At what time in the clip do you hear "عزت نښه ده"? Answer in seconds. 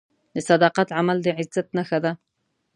1.39-2.11